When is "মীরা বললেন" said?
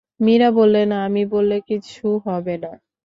0.19-0.89